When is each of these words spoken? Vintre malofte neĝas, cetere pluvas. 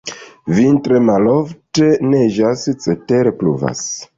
Vintre 0.59 1.01
malofte 1.09 1.91
neĝas, 2.15 2.67
cetere 2.87 3.39
pluvas. 3.43 3.89